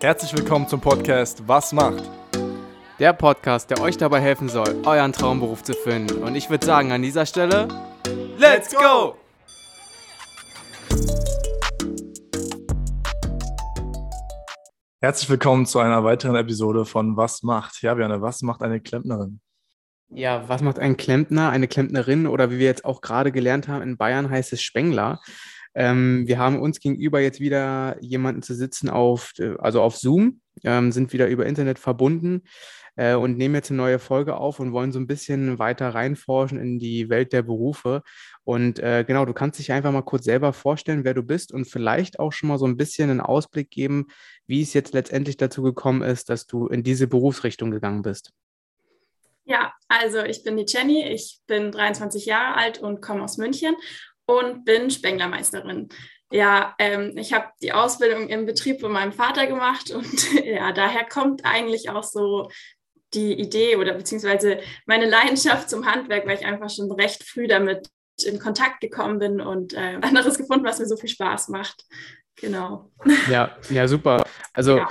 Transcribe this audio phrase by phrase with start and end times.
[0.00, 2.02] Herzlich willkommen zum Podcast Was macht?
[2.98, 6.22] Der Podcast, der euch dabei helfen soll, euren Traumberuf zu finden.
[6.22, 7.68] Und ich würde sagen, an dieser Stelle,
[8.36, 9.16] Let's go!
[15.00, 17.80] Herzlich willkommen zu einer weiteren Episode von Was macht?
[17.82, 19.40] Ja, Björn, was macht eine Klempnerin?
[20.10, 23.82] Ja, was macht ein Klempner, eine Klempnerin oder wie wir jetzt auch gerade gelernt haben,
[23.82, 25.20] in Bayern heißt es Spengler.
[25.74, 30.40] Ähm, wir haben uns gegenüber jetzt wieder jemanden zu sitzen auf, äh, also auf Zoom,
[30.62, 32.42] ähm, sind wieder über Internet verbunden
[32.96, 36.58] äh, und nehmen jetzt eine neue Folge auf und wollen so ein bisschen weiter reinforschen
[36.58, 38.02] in die Welt der Berufe.
[38.44, 41.64] Und äh, genau, du kannst dich einfach mal kurz selber vorstellen, wer du bist und
[41.64, 44.06] vielleicht auch schon mal so ein bisschen einen Ausblick geben,
[44.46, 48.32] wie es jetzt letztendlich dazu gekommen ist, dass du in diese Berufsrichtung gegangen bist.
[49.46, 53.74] Ja, also ich bin die Jenny, ich bin 23 Jahre alt und komme aus München
[54.26, 55.88] und bin Spenglermeisterin.
[56.30, 61.04] Ja, ähm, ich habe die Ausbildung im Betrieb von meinem Vater gemacht und ja, daher
[61.04, 62.50] kommt eigentlich auch so
[63.12, 67.88] die Idee oder beziehungsweise meine Leidenschaft zum Handwerk, weil ich einfach schon recht früh damit
[68.24, 71.84] in Kontakt gekommen bin und äh, anderes gefunden, was mir so viel Spaß macht.
[72.36, 72.90] Genau.
[73.30, 74.24] Ja, ja, super.
[74.52, 74.88] Also ja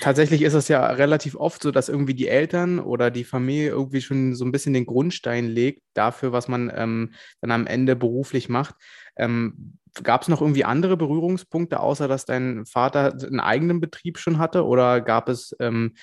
[0.00, 4.00] tatsächlich ist es ja relativ oft so, dass irgendwie die Eltern oder die Familie irgendwie
[4.00, 8.48] schon so ein bisschen den Grundstein legt dafür, was man ähm, dann am Ende beruflich
[8.48, 8.74] macht.
[9.16, 14.38] Ähm, gab es noch irgendwie andere Berührungspunkte, außer dass dein Vater einen eigenen Betrieb schon
[14.38, 14.64] hatte?
[14.64, 15.94] Oder gab es ähm,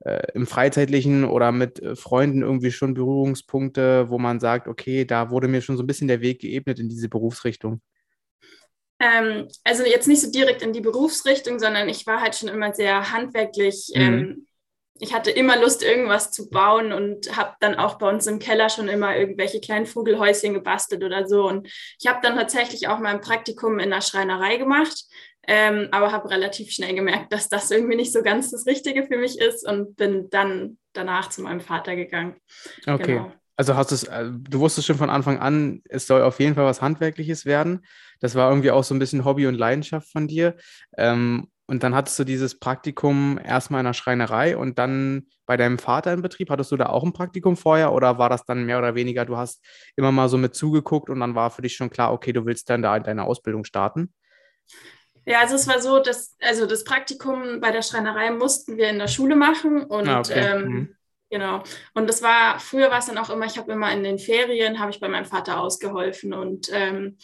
[0.00, 5.30] äh, im Freizeitlichen oder mit äh, Freunden irgendwie schon Berührungspunkte, wo man sagt, okay, da
[5.30, 7.80] wurde mir schon so ein bisschen der Weg geebnet in diese Berufsrichtung?
[9.02, 12.72] Ähm, also jetzt nicht so direkt in die Berufsrichtung, sondern ich war halt schon immer
[12.72, 13.90] sehr handwerklich.
[13.94, 14.00] Mhm.
[14.00, 14.46] Ähm,
[15.00, 18.68] ich hatte immer Lust, irgendwas zu bauen und habe dann auch bei uns im Keller
[18.68, 21.48] schon immer irgendwelche kleinen Vogelhäuschen gebastelt oder so.
[21.48, 21.66] Und
[21.98, 25.04] ich habe dann tatsächlich auch mein Praktikum in der Schreinerei gemacht,
[25.48, 29.16] ähm, aber habe relativ schnell gemerkt, dass das irgendwie nicht so ganz das Richtige für
[29.16, 32.36] mich ist und bin dann danach zu meinem Vater gegangen.
[32.86, 33.14] Okay.
[33.14, 33.32] Genau.
[33.56, 36.64] Also hast es, äh, du wusstest schon von Anfang an, es soll auf jeden Fall
[36.64, 37.84] was Handwerkliches werden.
[38.22, 40.56] Das war irgendwie auch so ein bisschen Hobby und Leidenschaft von dir.
[40.96, 45.78] Ähm, und dann hattest du dieses Praktikum erstmal in der Schreinerei und dann bei deinem
[45.78, 46.50] Vater im Betrieb.
[46.50, 49.36] Hattest du da auch ein Praktikum vorher oder war das dann mehr oder weniger, du
[49.36, 49.64] hast
[49.96, 52.68] immer mal so mit zugeguckt und dann war für dich schon klar, okay, du willst
[52.70, 54.12] dann da deine Ausbildung starten?
[55.24, 58.98] Ja, also es war so, dass, also das Praktikum bei der Schreinerei mussten wir in
[58.98, 60.34] der Schule machen und ah, okay.
[60.34, 60.96] ähm, mhm.
[61.30, 61.62] Genau.
[61.94, 64.78] Und das war, früher war es dann auch immer, ich habe immer in den Ferien,
[64.78, 67.16] habe ich bei meinem Vater ausgeholfen und ähm,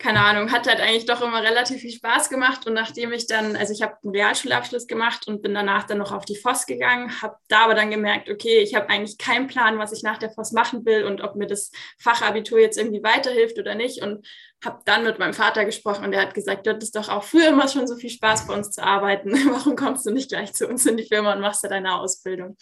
[0.00, 2.66] keine Ahnung, hat halt eigentlich doch immer relativ viel Spaß gemacht.
[2.66, 6.10] Und nachdem ich dann, also ich habe einen Realschulabschluss gemacht und bin danach dann noch
[6.10, 9.78] auf die FOS gegangen, habe da aber dann gemerkt, okay, ich habe eigentlich keinen Plan,
[9.78, 13.58] was ich nach der FOS machen will und ob mir das Fachabitur jetzt irgendwie weiterhilft
[13.58, 14.02] oder nicht.
[14.02, 14.26] Und
[14.64, 17.48] habe dann mit meinem Vater gesprochen und er hat gesagt, du hattest doch auch früher
[17.48, 19.32] immer schon so viel Spaß bei uns zu arbeiten.
[19.52, 22.56] Warum kommst du nicht gleich zu uns in die Firma und machst da deine Ausbildung?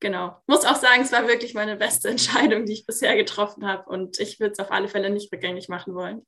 [0.00, 0.36] genau.
[0.46, 3.88] Muss auch sagen, es war wirklich meine beste Entscheidung, die ich bisher getroffen habe.
[3.88, 6.26] Und ich würde es auf alle Fälle nicht rückgängig machen wollen.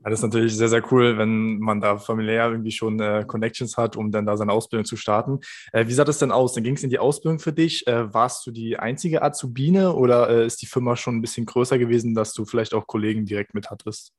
[0.00, 3.96] Das ist natürlich sehr, sehr cool, wenn man da familiär irgendwie schon äh, Connections hat,
[3.96, 5.40] um dann da seine Ausbildung zu starten.
[5.72, 6.54] Äh, wie sah das denn aus?
[6.54, 7.86] Dann ging es in die Ausbildung für dich.
[7.86, 11.78] Äh, warst du die einzige Azubine oder äh, ist die Firma schon ein bisschen größer
[11.78, 14.12] gewesen, dass du vielleicht auch Kollegen direkt mit hattest?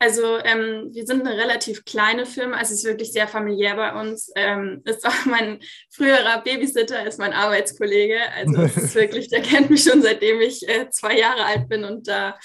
[0.00, 3.98] Also ähm, wir sind eine relativ kleine Firma, also es ist wirklich sehr familiär bei
[3.98, 4.30] uns.
[4.34, 5.60] Ähm, ist auch mein
[5.90, 8.18] früherer Babysitter ist mein Arbeitskollege.
[8.36, 11.84] Also es ist wirklich, der kennt mich schon seitdem ich äh, zwei Jahre alt bin
[11.84, 12.36] und da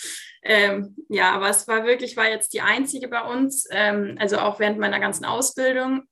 [0.41, 4.59] ähm, ja, aber es war wirklich, war jetzt die einzige bei uns, ähm, also auch
[4.59, 6.03] während meiner ganzen Ausbildung.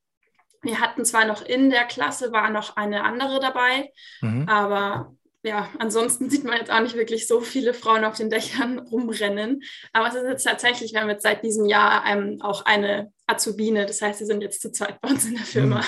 [0.62, 4.50] Wir hatten zwar noch in der Klasse, war noch eine andere dabei, mhm.
[4.50, 8.80] aber ja, ansonsten sieht man jetzt auch nicht wirklich so viele Frauen auf den Dächern
[8.92, 9.62] rumrennen.
[9.94, 13.86] Aber es ist jetzt tatsächlich, wir haben jetzt seit diesem Jahr ähm, auch eine Azubine.
[13.86, 15.84] Das heißt, sie sind jetzt zu zweit bei uns in der Firma.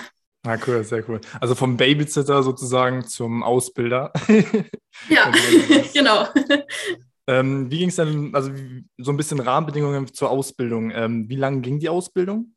[0.48, 1.20] Ah, cool, sehr cool.
[1.42, 4.14] Also vom Babysitter sozusagen zum Ausbilder.
[5.10, 5.32] ja,
[5.94, 6.28] genau.
[7.30, 8.52] Ähm, wie ging es dann, also
[8.98, 10.90] so ein bisschen Rahmenbedingungen zur Ausbildung?
[10.90, 12.56] Ähm, wie lange ging die Ausbildung?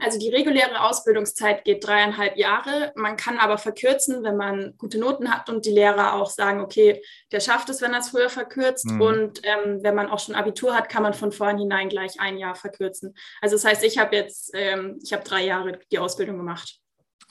[0.00, 2.92] Also die reguläre Ausbildungszeit geht dreieinhalb Jahre.
[2.94, 7.02] Man kann aber verkürzen, wenn man gute Noten hat und die Lehrer auch sagen, okay,
[7.32, 8.86] der schafft es, wenn er es früher verkürzt.
[8.86, 9.00] Mhm.
[9.00, 12.54] Und ähm, wenn man auch schon Abitur hat, kann man von vornherein gleich ein Jahr
[12.54, 13.14] verkürzen.
[13.40, 16.78] Also das heißt, ich habe jetzt, ähm, ich habe drei Jahre die Ausbildung gemacht.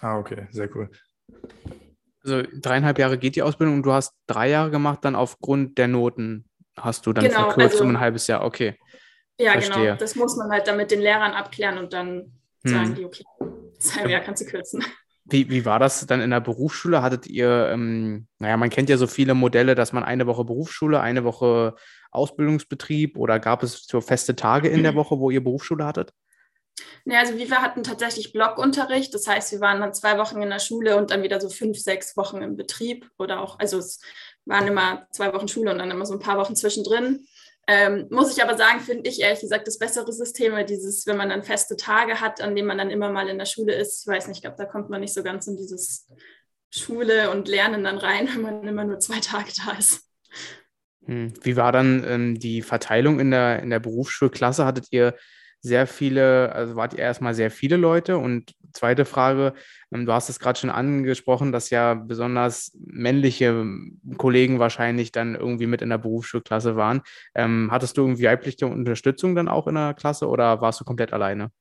[0.01, 0.89] Ah, okay, sehr cool.
[2.23, 5.87] Also dreieinhalb Jahre geht die Ausbildung und du hast drei Jahre gemacht, dann aufgrund der
[5.87, 6.45] Noten
[6.77, 8.43] hast du dann genau, verkürzt also, um ein halbes Jahr.
[8.43, 8.77] Okay.
[9.37, 9.65] Ja, genau.
[9.65, 9.83] Verstehe.
[9.85, 9.97] genau.
[9.97, 12.31] Das muss man halt dann mit den Lehrern abklären und dann
[12.63, 12.95] sagen hm.
[12.95, 13.23] die, okay,
[13.75, 14.83] das halbe Jahr kannst du kürzen.
[15.25, 17.01] Wie, wie war das dann in der Berufsschule?
[17.01, 20.99] Hattet ihr, ähm, naja, man kennt ja so viele Modelle, dass man eine Woche Berufsschule,
[20.99, 21.75] eine Woche
[22.11, 26.11] Ausbildungsbetrieb oder gab es so feste Tage in der Woche, wo ihr Berufsschule hattet?
[27.05, 29.13] Ne, also wir hatten tatsächlich Blockunterricht.
[29.13, 31.77] Das heißt, wir waren dann zwei Wochen in der Schule und dann wieder so fünf,
[31.77, 33.99] sechs Wochen im Betrieb oder auch, also es
[34.45, 37.25] waren immer zwei Wochen Schule und dann immer so ein paar Wochen zwischendrin.
[37.65, 41.15] Ähm, muss ich aber sagen, finde ich ehrlich gesagt das bessere System, weil dieses, wenn
[41.15, 44.01] man dann feste Tage hat, an denen man dann immer mal in der Schule ist,
[44.01, 46.09] ich weiß nicht, ich glaube, da kommt man nicht so ganz in dieses
[46.71, 50.01] Schule und Lernen dann rein, wenn man immer nur zwei Tage da ist.
[51.05, 51.33] Hm.
[51.41, 54.65] Wie war dann ähm, die Verteilung in der, in der Berufsschulklasse?
[54.65, 55.15] Hattet ihr
[55.63, 58.17] sehr viele, also wart ihr erstmal sehr viele Leute?
[58.19, 59.53] Und zweite Frage,
[59.93, 63.65] ähm, du hast es gerade schon angesprochen, dass ja besonders männliche
[64.17, 67.01] Kollegen wahrscheinlich dann irgendwie mit in der Berufsschulklasse waren.
[67.35, 71.13] Ähm, hattest du irgendwie weibliche Unterstützung dann auch in der Klasse oder warst du komplett
[71.13, 71.51] alleine?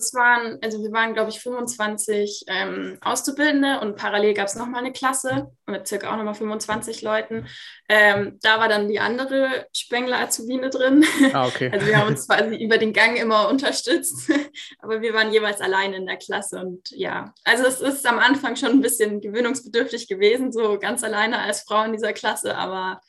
[0.00, 4.80] Es waren, also wir waren, glaube ich, 25 ähm, Auszubildende und parallel gab es nochmal
[4.80, 7.46] eine Klasse mit circa auch nochmal 25 Leuten.
[7.88, 11.04] Ähm, da war dann die andere Spengler-Azubine drin.
[11.32, 11.70] Ah, okay.
[11.72, 14.30] Also wir haben uns quasi über den Gang immer unterstützt,
[14.80, 18.56] aber wir waren jeweils allein in der Klasse und ja, also es ist am Anfang
[18.56, 23.00] schon ein bisschen gewöhnungsbedürftig gewesen, so ganz alleine als Frau in dieser Klasse, aber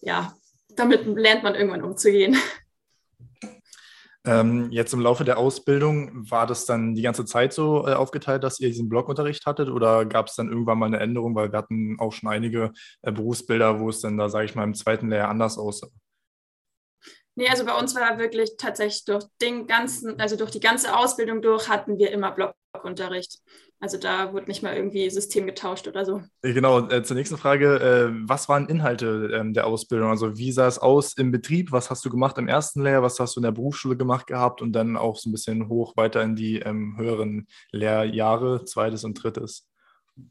[0.00, 0.34] ja,
[0.76, 2.36] damit lernt man irgendwann umzugehen.
[4.26, 8.44] Ähm, jetzt im Laufe der Ausbildung, war das dann die ganze Zeit so äh, aufgeteilt,
[8.44, 11.58] dass ihr diesen Blockunterricht hattet oder gab es dann irgendwann mal eine Änderung, weil wir
[11.58, 15.08] hatten auch schon einige äh, Berufsbilder, wo es dann da, sage ich mal, im zweiten
[15.08, 15.88] Lehrjahr anders aussah?
[17.34, 21.40] Nee, also bei uns war wirklich tatsächlich durch den ganzen, also durch die ganze Ausbildung
[21.40, 22.32] durch hatten wir immer
[22.72, 23.38] Blockunterricht.
[23.80, 26.22] Also da wurde nicht mal irgendwie System getauscht oder so.
[26.42, 27.76] Äh, genau, äh, zur nächsten Frage.
[27.76, 30.10] Äh, was waren Inhalte ähm, der Ausbildung?
[30.10, 31.72] Also wie sah es aus im Betrieb?
[31.72, 33.02] Was hast du gemacht im ersten Lehrjahr?
[33.02, 34.62] Was hast du in der Berufsschule gemacht gehabt?
[34.62, 39.14] Und dann auch so ein bisschen hoch weiter in die ähm, höheren Lehrjahre, zweites und
[39.14, 39.69] drittes.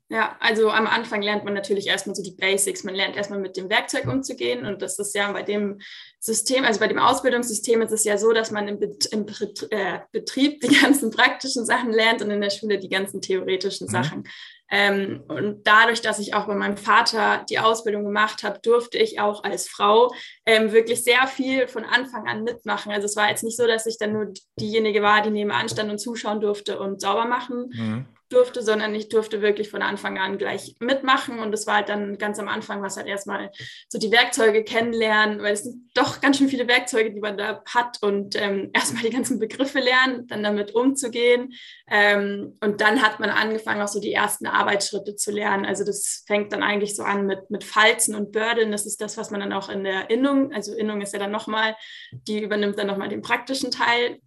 [0.09, 2.83] Ja, also am Anfang lernt man natürlich erstmal so die Basics.
[2.83, 4.65] Man lernt erstmal mit dem Werkzeug umzugehen.
[4.65, 5.79] Und das ist ja bei dem
[6.19, 9.27] System, also bei dem Ausbildungssystem ist es ja so, dass man im, Bet im
[9.69, 13.91] äh, Betrieb die ganzen praktischen Sachen lernt und in der Schule die ganzen theoretischen mhm.
[13.91, 14.23] Sachen.
[14.71, 19.19] Ähm, und dadurch, dass ich auch bei meinem Vater die Ausbildung gemacht habe, durfte ich
[19.19, 20.11] auch als Frau
[20.45, 22.91] ähm, wirklich sehr viel von Anfang an mitmachen.
[22.91, 25.91] Also es war jetzt nicht so, dass ich dann nur diejenige war, die nebenan stand
[25.91, 30.37] und zuschauen durfte und sauber machen, mhm durfte, sondern ich durfte wirklich von Anfang an
[30.37, 31.39] gleich mitmachen.
[31.39, 33.51] Und das war halt dann ganz am Anfang, was halt erstmal
[33.89, 37.63] so die Werkzeuge kennenlernen, weil es sind doch ganz schön viele Werkzeuge, die man da
[37.65, 41.53] hat und ähm, erstmal die ganzen Begriffe lernen, dann damit umzugehen.
[41.89, 45.65] Ähm, und dann hat man angefangen, auch so die ersten Arbeitsschritte zu lernen.
[45.65, 48.71] Also das fängt dann eigentlich so an mit, mit Falzen und Bördeln.
[48.71, 51.31] Das ist das, was man dann auch in der Innung, also Innung ist ja dann
[51.31, 51.75] nochmal,
[52.11, 54.19] die übernimmt dann nochmal den praktischen Teil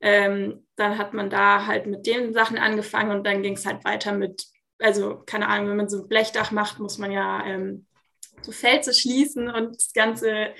[0.00, 3.84] ähm, dann hat man da halt mit den Sachen angefangen und dann ging es halt
[3.84, 4.44] weiter mit,
[4.78, 7.86] also keine Ahnung, wenn man so ein Blechdach macht, muss man ja ähm,
[8.42, 10.54] so Felsen schließen und das ganze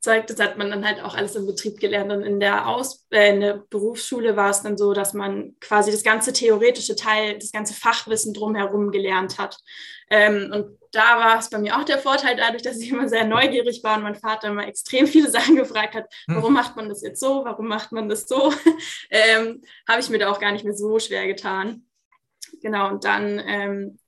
[0.00, 2.10] Zeug, das hat man dann halt auch alles im Betrieb gelernt.
[2.10, 5.90] Und in der, Aus äh, in der Berufsschule war es dann so, dass man quasi
[5.90, 9.58] das ganze theoretische Teil, das ganze Fachwissen drumherum gelernt hat.
[10.10, 13.24] Ähm, und da war es bei mir auch der Vorteil, dadurch, dass ich immer sehr
[13.24, 16.36] neugierig war und mein Vater immer extrem viele Sachen gefragt hat, hm.
[16.36, 18.52] warum macht man das jetzt so, warum macht man das so,
[19.10, 21.84] ähm, habe ich mir da auch gar nicht mehr so schwer getan.
[22.62, 23.98] Genau, und dann ähm,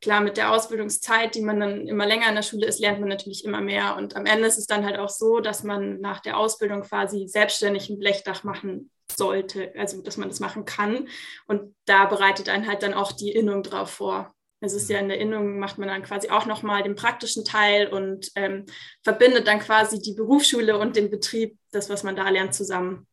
[0.00, 3.08] klar, mit der Ausbildungszeit, die man dann immer länger in der Schule ist, lernt man
[3.08, 3.96] natürlich immer mehr.
[3.96, 7.28] Und am Ende ist es dann halt auch so, dass man nach der Ausbildung quasi
[7.28, 11.08] selbstständig ein Blechdach machen sollte, also dass man das machen kann.
[11.46, 14.34] Und da bereitet einen halt dann auch die Innung drauf vor.
[14.60, 17.88] Es ist ja in der Innung, macht man dann quasi auch nochmal den praktischen Teil
[17.88, 18.64] und ähm,
[19.04, 23.06] verbindet dann quasi die Berufsschule und den Betrieb, das, was man da lernt, zusammen.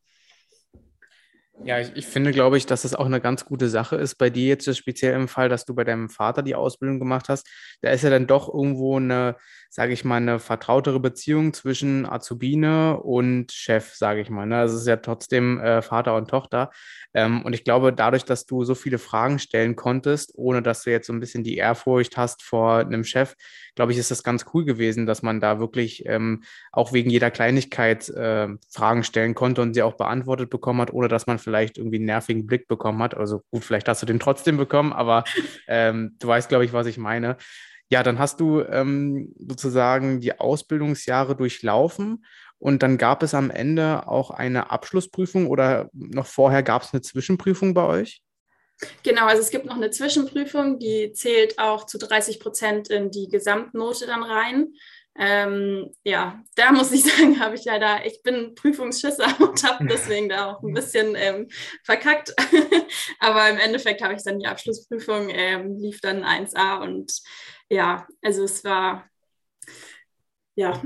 [1.62, 4.16] Ja, ich, ich, finde, glaube ich, dass das auch eine ganz gute Sache ist.
[4.16, 7.48] Bei dir jetzt speziell im Fall, dass du bei deinem Vater die Ausbildung gemacht hast.
[7.80, 9.36] Da ist ja dann doch irgendwo eine,
[9.70, 14.46] sage ich mal, eine vertrautere Beziehung zwischen Azubine und Chef, sage ich mal.
[14.46, 14.58] Ne?
[14.58, 16.70] Also es ist ja trotzdem äh, Vater und Tochter.
[17.14, 20.90] Ähm, und ich glaube, dadurch, dass du so viele Fragen stellen konntest, ohne dass du
[20.90, 23.36] jetzt so ein bisschen die Ehrfurcht hast vor einem Chef,
[23.74, 26.42] glaube ich, ist das ganz cool gewesen, dass man da wirklich ähm,
[26.72, 31.08] auch wegen jeder Kleinigkeit äh, Fragen stellen konnte und sie auch beantwortet bekommen hat, ohne
[31.08, 33.16] dass man vielleicht irgendwie einen nervigen Blick bekommen hat.
[33.16, 35.24] Also gut, vielleicht hast du den trotzdem bekommen, aber
[35.68, 37.36] ähm, du weißt, glaube ich, was ich meine.
[37.90, 42.24] Ja, dann hast du ähm, sozusagen die Ausbildungsjahre durchlaufen
[42.58, 47.02] und dann gab es am Ende auch eine Abschlussprüfung oder noch vorher gab es eine
[47.02, 48.22] Zwischenprüfung bei euch?
[49.02, 53.28] Genau, also es gibt noch eine Zwischenprüfung, die zählt auch zu 30 Prozent in die
[53.28, 54.74] Gesamtnote dann rein.
[55.16, 60.28] Ähm, ja, da muss ich sagen, habe ich leider, ich bin Prüfungsschisser und habe deswegen
[60.28, 61.48] da auch ein bisschen ähm,
[61.84, 62.34] verkackt.
[63.20, 67.12] Aber im Endeffekt habe ich dann die Abschlussprüfung, ähm, lief dann 1a und
[67.68, 69.08] ja, also es war
[70.56, 70.80] ja,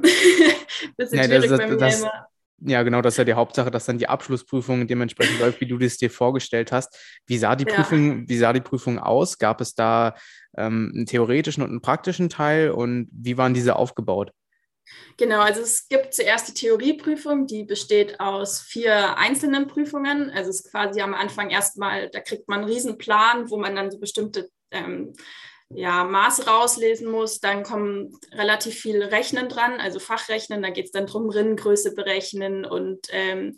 [0.97, 2.29] bisschen ja, schwierig das, bei mir das, immer.
[2.61, 5.79] Ja, genau, das ist ja die Hauptsache, dass dann die Abschlussprüfung dementsprechend läuft, wie du
[5.79, 6.97] das dir vorgestellt hast.
[7.27, 7.75] Wie sah die ja.
[7.75, 9.39] Prüfung, wie sah die Prüfung aus?
[9.39, 10.15] Gab es da
[10.57, 14.33] ähm, einen theoretischen und einen praktischen Teil und wie waren diese aufgebaut?
[15.19, 20.31] Genau, also es gibt zuerst die Theorieprüfung, die besteht aus vier einzelnen Prüfungen.
[20.31, 23.91] Also es ist quasi am Anfang erstmal, da kriegt man einen Riesenplan, wo man dann
[23.91, 25.13] so bestimmte ähm,
[25.71, 27.41] ja, Maße rauslesen muss.
[27.41, 30.63] Dann kommen relativ viel Rechnen dran, also Fachrechnen.
[30.63, 33.57] Da geht es dann darum, Rinnengröße berechnen und ähm,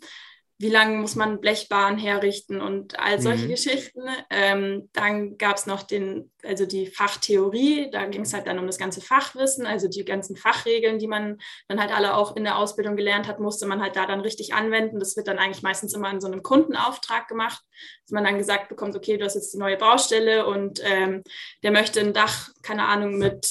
[0.61, 3.49] wie lange muss man Blechbahn herrichten und all solche mhm.
[3.49, 4.01] Geschichten.
[4.29, 8.67] Ähm, dann gab es noch den, also die Fachtheorie, da ging es halt dann um
[8.67, 12.59] das ganze Fachwissen, also die ganzen Fachregeln, die man dann halt alle auch in der
[12.59, 14.99] Ausbildung gelernt hat, musste man halt da dann richtig anwenden.
[14.99, 17.63] Das wird dann eigentlich meistens immer in so einem Kundenauftrag gemacht,
[18.03, 21.23] dass man dann gesagt bekommt, okay, du hast jetzt die neue Baustelle und ähm,
[21.63, 23.47] der möchte ein Dach, keine Ahnung, mit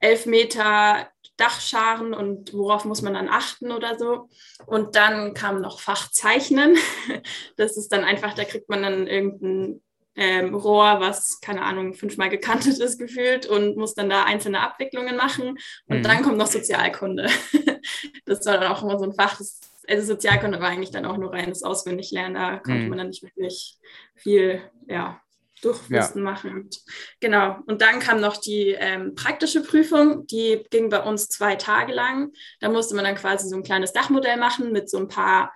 [0.00, 4.28] elf Meter Dachscharen und worauf muss man dann achten oder so.
[4.66, 6.76] Und dann kam noch Fachzeichnen.
[7.56, 9.82] Das ist dann einfach, da kriegt man dann irgendein
[10.14, 15.16] ähm, Rohr, was, keine Ahnung, fünfmal gekantet ist gefühlt und muss dann da einzelne Abwicklungen
[15.16, 15.58] machen.
[15.86, 16.02] Und mhm.
[16.02, 17.28] dann kommt noch Sozialkunde.
[18.26, 21.16] Das war dann auch immer so ein Fach, das, also Sozialkunde war eigentlich dann auch
[21.16, 22.34] nur reines Auswendiglernen.
[22.34, 22.88] Da konnte mhm.
[22.90, 23.78] man dann nicht wirklich
[24.14, 25.18] viel, ja,
[25.62, 26.30] Durchwissen ja.
[26.30, 26.54] machen.
[26.54, 26.80] Und,
[27.20, 27.58] genau.
[27.66, 32.32] Und dann kam noch die ähm, praktische Prüfung, die ging bei uns zwei Tage lang.
[32.60, 35.52] Da musste man dann quasi so ein kleines Dachmodell machen mit so ein paar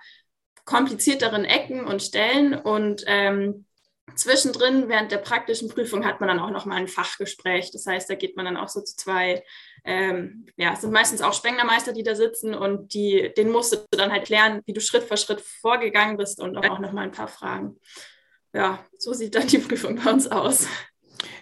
[0.65, 2.53] komplizierteren Ecken und Stellen.
[2.53, 3.65] Und ähm,
[4.15, 7.71] zwischendrin, während der praktischen Prüfung, hat man dann auch nochmal ein Fachgespräch.
[7.71, 9.43] Das heißt, da geht man dann auch so zu zwei,
[9.85, 13.97] ähm, ja, es sind meistens auch Spenglermeister, die da sitzen und die, den musst du
[13.97, 17.27] dann halt lernen, wie du Schritt für Schritt vorgegangen bist und auch nochmal ein paar
[17.27, 17.77] Fragen
[18.53, 20.67] ja, so sieht dann die Prüfung bei uns aus.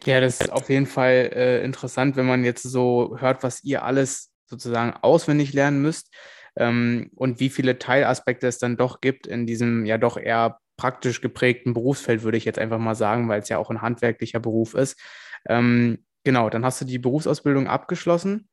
[0.05, 3.83] Ja, das ist auf jeden Fall äh, interessant, wenn man jetzt so hört, was ihr
[3.83, 6.13] alles sozusagen auswendig lernen müsst
[6.55, 11.21] ähm, und wie viele Teilaspekte es dann doch gibt in diesem ja doch eher praktisch
[11.21, 14.73] geprägten Berufsfeld, würde ich jetzt einfach mal sagen, weil es ja auch ein handwerklicher Beruf
[14.73, 14.99] ist.
[15.47, 18.49] Ähm, genau, dann hast du die Berufsausbildung abgeschlossen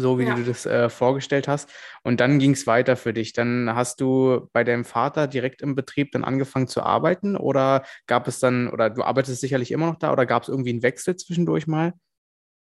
[0.00, 0.34] so wie ja.
[0.34, 1.70] du das äh, vorgestellt hast.
[2.02, 3.32] Und dann ging es weiter für dich.
[3.32, 8.28] Dann hast du bei deinem Vater direkt im Betrieb dann angefangen zu arbeiten oder gab
[8.28, 11.16] es dann, oder du arbeitest sicherlich immer noch da oder gab es irgendwie einen Wechsel
[11.16, 11.94] zwischendurch mal?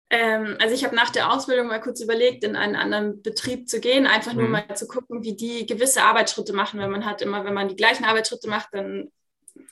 [0.09, 3.79] Ähm, also ich habe nach der Ausbildung mal kurz überlegt, in einen anderen Betrieb zu
[3.79, 4.51] gehen, einfach nur mhm.
[4.51, 6.79] mal zu gucken, wie die gewisse Arbeitsschritte machen.
[6.79, 9.09] Weil man hat immer, wenn man die gleichen Arbeitsschritte macht, dann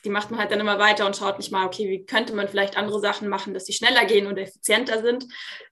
[0.03, 2.47] die macht man halt dann immer weiter und schaut nicht mal, okay, wie könnte man
[2.47, 5.25] vielleicht andere Sachen machen, dass sie schneller gehen und effizienter sind.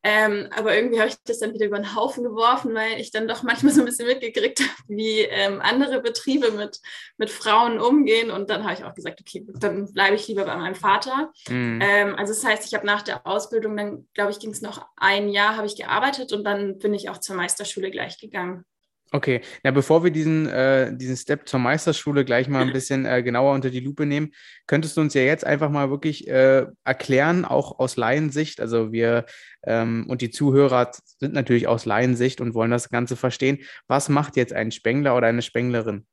[0.04, 3.28] Ähm, aber irgendwie habe ich das dann wieder über den Haufen geworfen, weil ich dann
[3.28, 6.80] doch manchmal so ein bisschen mitgekriegt habe, wie ähm, andere Betriebe mit,
[7.18, 8.32] mit Frauen umgehen.
[8.32, 11.32] Und dann habe ich auch gesagt, okay, dann bleibe ich lieber bei meinem Vater.
[11.48, 11.80] Mhm.
[11.82, 14.86] Ähm, also das heißt, ich habe nach der Ausbildung, dann glaube ich, ging es noch
[14.96, 18.66] ein Jahr, habe ich gearbeitet und dann bin ich auch zur Meisterschule gleich gegangen.
[19.12, 23.24] Okay, na bevor wir diesen, äh, diesen Step zur Meisterschule gleich mal ein bisschen äh,
[23.24, 24.34] genauer unter die Lupe nehmen,
[24.68, 29.25] könntest du uns ja jetzt einfach mal wirklich äh, erklären, auch aus Laiensicht, also wir
[29.63, 33.60] ähm, und die Zuhörer sind natürlich aus Laiensicht und wollen das Ganze verstehen.
[33.88, 36.06] Was macht jetzt ein Spengler oder eine Spenglerin?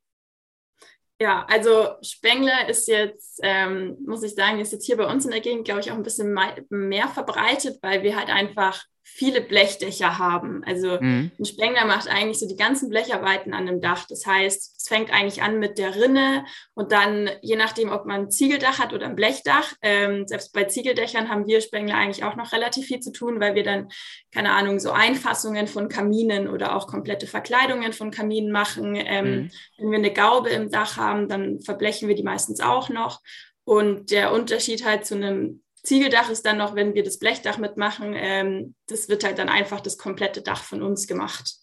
[1.19, 5.31] Ja, also Spengler ist jetzt, ähm, muss ich sagen, ist jetzt hier bei uns in
[5.31, 6.35] der Gegend, glaube ich, auch ein bisschen
[6.69, 10.63] mehr verbreitet, weil wir halt einfach viele Blechdächer haben.
[10.65, 11.31] Also mhm.
[11.39, 14.05] ein Spengler macht eigentlich so die ganzen Blecharbeiten an dem Dach.
[14.07, 18.23] Das heißt, es fängt eigentlich an mit der Rinne und dann, je nachdem, ob man
[18.23, 22.35] ein Ziegeldach hat oder ein Blechdach, ähm, selbst bei Ziegeldächern haben wir Spengler eigentlich auch
[22.35, 23.87] noch relativ viel zu tun, weil wir dann,
[24.31, 28.93] keine Ahnung, so Einfassungen von Kaminen oder auch komplette Verkleidungen von Kaminen machen.
[28.95, 29.51] Ähm, mhm.
[29.77, 33.21] Wenn wir eine Gaube im Dach haben, dann verblechen wir die meistens auch noch.
[33.63, 38.13] Und der Unterschied halt zu einem Ziegeldach ist dann noch, wenn wir das Blechdach mitmachen,
[38.13, 41.55] ähm, das wird halt dann einfach das komplette Dach von uns gemacht.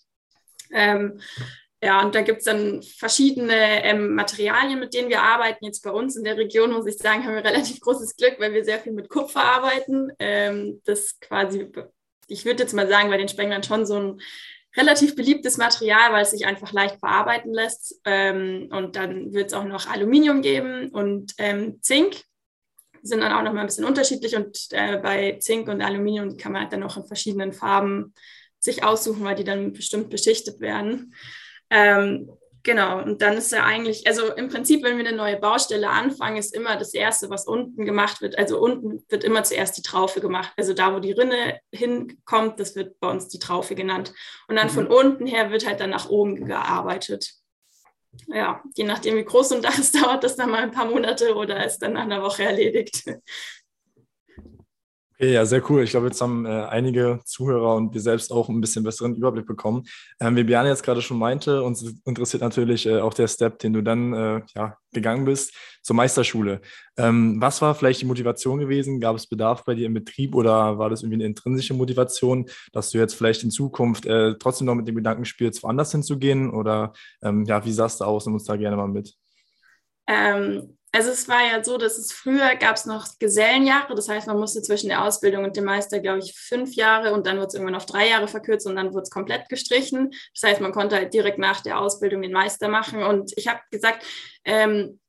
[0.72, 1.20] Ähm,
[1.82, 5.66] ja, und da gibt es dann verschiedene ähm, Materialien, mit denen wir arbeiten.
[5.66, 8.54] Jetzt bei uns in der Region, muss ich sagen, haben wir relativ großes Glück, weil
[8.54, 10.10] wir sehr viel mit Kupfer arbeiten.
[10.18, 11.70] Ähm, das quasi,
[12.26, 14.20] ich würde jetzt mal sagen, bei den Spenglern schon so ein
[14.74, 18.00] relativ beliebtes Material, weil es sich einfach leicht verarbeiten lässt.
[18.06, 22.24] Ähm, und dann wird es auch noch Aluminium geben und ähm, Zink
[23.04, 26.36] sind dann auch noch mal ein bisschen unterschiedlich und äh, bei Zink und Aluminium die
[26.36, 28.14] kann man halt dann auch in verschiedenen Farben
[28.58, 31.14] sich aussuchen, weil die dann bestimmt beschichtet werden.
[31.68, 32.30] Ähm,
[32.62, 36.38] genau, und dann ist ja eigentlich, also im Prinzip, wenn wir eine neue Baustelle anfangen,
[36.38, 38.38] ist immer das Erste, was unten gemacht wird.
[38.38, 40.52] Also unten wird immer zuerst die Traufe gemacht.
[40.56, 44.14] Also da, wo die Rinne hinkommt, das wird bei uns die Traufe genannt.
[44.48, 44.72] Und dann mhm.
[44.72, 47.34] von unten her wird halt dann nach oben gearbeitet
[48.28, 51.64] ja, je nachdem, wie groß Dach ist, dauert das dann mal ein paar Monate oder
[51.64, 53.04] ist dann nach einer Woche erledigt.
[55.16, 55.84] Okay, ja, sehr cool.
[55.84, 59.46] Ich glaube, jetzt haben äh, einige Zuhörer und wir selbst auch ein bisschen besseren Überblick
[59.46, 59.84] bekommen.
[60.18, 63.74] Ähm, wie Biane jetzt gerade schon meinte, uns interessiert natürlich äh, auch der Step, den
[63.74, 66.60] du dann äh, ja, gegangen bist zur Meisterschule.
[66.96, 68.98] Ähm, was war vielleicht die Motivation gewesen?
[68.98, 72.90] Gab es Bedarf bei dir im Betrieb oder war das irgendwie eine intrinsische Motivation, dass
[72.90, 76.50] du jetzt vielleicht in Zukunft äh, trotzdem noch mit dem Gedanken spielst, woanders hinzugehen?
[76.50, 76.92] Oder
[77.22, 78.26] ähm, ja, wie sah es da aus?
[78.26, 79.14] Nimm uns da gerne mal mit.
[80.08, 84.28] Ähm, also es war ja so, dass es früher gab es noch Gesellenjahre, das heißt,
[84.28, 87.48] man musste zwischen der Ausbildung und dem Meister, glaube ich, fünf Jahre und dann wurde
[87.48, 90.12] es irgendwann auf drei Jahre verkürzt und dann wurde es komplett gestrichen.
[90.34, 93.02] Das heißt, man konnte halt direkt nach der Ausbildung den Meister machen.
[93.02, 94.04] Und ich habe gesagt,
[94.44, 95.00] ähm,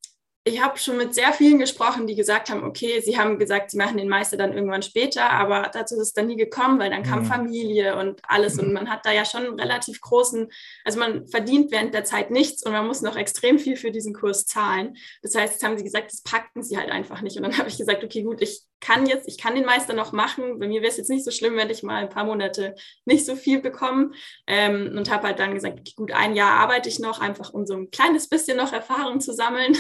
[0.48, 3.78] ich habe schon mit sehr vielen gesprochen, die gesagt haben, okay, sie haben gesagt, sie
[3.78, 7.02] machen den Meister dann irgendwann später, aber dazu ist es dann nie gekommen, weil dann
[7.02, 7.26] kam mhm.
[7.26, 10.48] Familie und alles und man hat da ja schon einen relativ großen,
[10.84, 14.14] also man verdient während der Zeit nichts und man muss noch extrem viel für diesen
[14.14, 14.98] Kurs zahlen.
[15.24, 17.70] Das heißt, jetzt haben sie gesagt, das packen sie halt einfach nicht und dann habe
[17.70, 20.60] ich gesagt, okay, gut, ich kann jetzt, ich kann den Meister noch machen.
[20.60, 22.76] Bei mir wäre es jetzt nicht so schlimm, wenn ich mal ein paar Monate
[23.06, 24.12] nicht so viel bekomme.
[24.46, 27.66] Ähm, und habe halt dann gesagt, okay, gut, ein Jahr arbeite ich noch, einfach um
[27.66, 29.76] so ein kleines bisschen noch Erfahrung zu sammeln.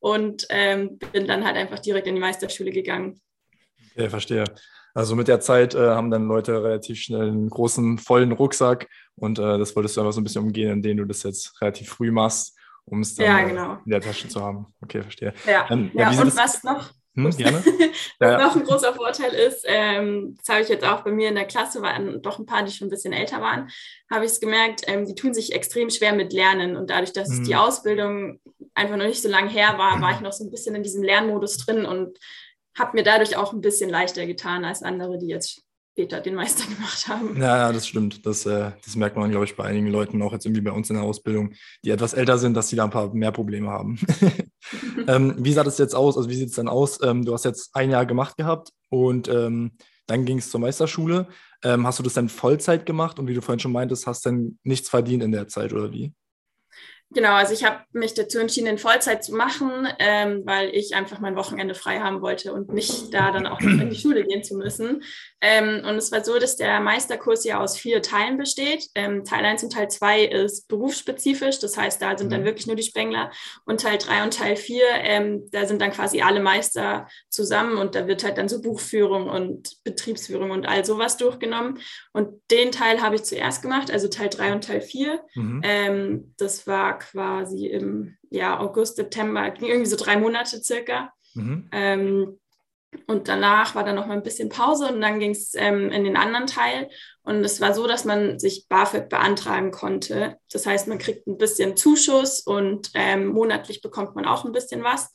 [0.00, 3.20] Und ähm, bin dann halt einfach direkt in die Meisterschule gegangen.
[3.94, 4.44] Okay, verstehe.
[4.94, 9.38] Also mit der Zeit äh, haben dann Leute relativ schnell einen großen, vollen Rucksack und
[9.38, 12.10] äh, das wolltest du einfach so ein bisschen umgehen, indem du das jetzt relativ früh
[12.10, 13.78] machst, um es dann ja, genau.
[13.84, 14.66] in der Tasche zu haben.
[14.82, 15.32] Okay, verstehe.
[15.46, 16.90] Ja, ähm, ja, ja und was noch?
[17.14, 17.62] Hm, gerne.
[18.18, 21.34] Was noch ein großer Vorteil ist, ähm, das habe ich jetzt auch bei mir in
[21.34, 23.70] der Klasse, waren doch ein paar, die schon ein bisschen älter waren,
[24.10, 26.76] habe ich es gemerkt, ähm, die tun sich extrem schwer mit Lernen.
[26.76, 27.44] Und dadurch, dass hm.
[27.44, 28.40] die Ausbildung
[28.74, 31.02] einfach noch nicht so lange her war, war ich noch so ein bisschen in diesem
[31.02, 32.18] Lernmodus drin und
[32.78, 36.64] habe mir dadurch auch ein bisschen leichter getan als andere, die jetzt später den Meister
[36.74, 37.40] gemacht haben.
[37.40, 38.26] Ja, das stimmt.
[38.26, 40.90] Das, äh, das merkt man, glaube ich, bei einigen Leuten, auch jetzt irgendwie bei uns
[40.90, 43.98] in der Ausbildung, die etwas älter sind, dass sie da ein paar mehr Probleme haben.
[45.08, 46.16] ähm, wie sah das jetzt aus?
[46.16, 47.00] Also wie sieht es dann aus?
[47.02, 49.72] Ähm, du hast jetzt ein Jahr gemacht gehabt und ähm,
[50.06, 51.28] dann ging es zur Meisterschule.
[51.62, 54.58] Ähm, hast du das dann Vollzeit gemacht und wie du vorhin schon meintest, hast dann
[54.64, 56.12] nichts verdient in der Zeit oder wie?
[57.14, 61.20] Genau, also ich habe mich dazu entschieden, in Vollzeit zu machen, ähm, weil ich einfach
[61.20, 64.42] mein Wochenende frei haben wollte und nicht da dann auch noch in die Schule gehen
[64.42, 65.02] zu müssen.
[65.40, 68.86] Ähm, und es war so, dass der Meisterkurs ja aus vier Teilen besteht.
[68.94, 72.46] Ähm, Teil 1 und Teil 2 ist berufsspezifisch, das heißt, da sind dann mhm.
[72.46, 73.30] wirklich nur die Spengler.
[73.66, 77.94] Und Teil 3 und Teil 4, ähm, da sind dann quasi alle Meister zusammen und
[77.94, 81.78] da wird halt dann so Buchführung und Betriebsführung und all sowas durchgenommen.
[82.12, 85.20] Und den Teil habe ich zuerst gemacht, also Teil 3 und Teil 4.
[85.34, 85.60] Mhm.
[85.64, 91.12] Ähm, das war quasi im ja, August, September, irgendwie so drei Monate circa.
[91.34, 91.68] Mhm.
[91.72, 92.38] Ähm,
[93.06, 96.04] und danach war dann noch mal ein bisschen Pause und dann ging es ähm, in
[96.04, 96.90] den anderen Teil.
[97.22, 100.36] Und es war so, dass man sich BAföG beantragen konnte.
[100.50, 104.84] Das heißt, man kriegt ein bisschen Zuschuss und ähm, monatlich bekommt man auch ein bisschen
[104.84, 105.10] was.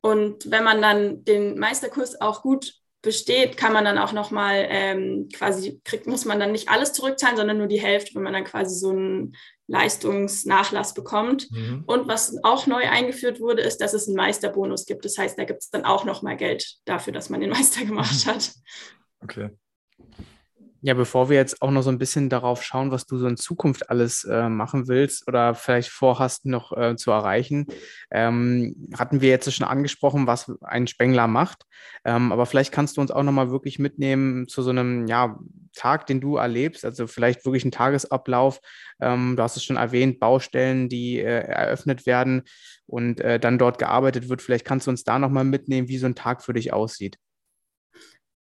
[0.00, 4.66] Und wenn man dann den Meisterkurs auch gut besteht, kann man dann auch noch mal
[4.68, 8.32] ähm, quasi kriegt, muss man dann nicht alles zurückzahlen, sondern nur die Hälfte, wenn man
[8.32, 9.36] dann quasi so einen
[9.68, 11.50] Leistungsnachlass bekommt.
[11.50, 11.84] Mhm.
[11.86, 15.04] Und was auch neu eingeführt wurde, ist, dass es einen Meisterbonus gibt.
[15.04, 17.84] Das heißt, da gibt es dann auch noch mal Geld dafür, dass man den Meister
[17.84, 18.52] gemacht hat.
[19.22, 19.50] Okay.
[20.82, 23.36] Ja, bevor wir jetzt auch noch so ein bisschen darauf schauen, was du so in
[23.36, 27.66] Zukunft alles äh, machen willst oder vielleicht vorhast noch äh, zu erreichen,
[28.10, 31.64] ähm, hatten wir jetzt schon angesprochen, was ein Spengler macht.
[32.04, 35.38] Ähm, aber vielleicht kannst du uns auch noch mal wirklich mitnehmen zu so einem ja,
[35.74, 38.60] Tag, den du erlebst, also vielleicht wirklich ein Tagesablauf.
[39.00, 42.42] Ähm, du hast es schon erwähnt, Baustellen, die äh, eröffnet werden
[42.86, 44.42] und äh, dann dort gearbeitet wird.
[44.42, 47.18] Vielleicht kannst du uns da noch mal mitnehmen, wie so ein Tag für dich aussieht.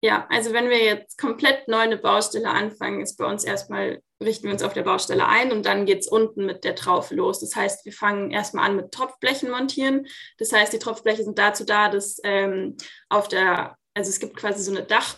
[0.06, 4.44] Ja, also wenn wir jetzt komplett neu eine Baustelle anfangen, ist bei uns erstmal, richten
[4.44, 7.40] wir uns auf der Baustelle ein und dann geht es unten mit der Traufe los.
[7.40, 10.06] Das heißt, wir fangen erstmal an mit Tropfblechen montieren.
[10.38, 12.78] Das heißt, die Tropfbleche sind dazu da, dass ähm,
[13.10, 15.18] auf der, also es gibt quasi so eine Dach,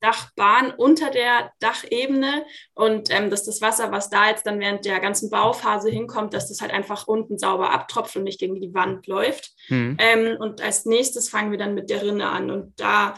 [0.00, 4.98] Dachbahn unter der Dachebene und ähm, dass das Wasser, was da jetzt dann während der
[4.98, 9.06] ganzen Bauphase hinkommt, dass das halt einfach unten sauber abtropft und nicht gegen die Wand
[9.06, 9.52] läuft.
[9.68, 9.96] Mhm.
[10.00, 13.14] Ähm, und als nächstes fangen wir dann mit der Rinne an und da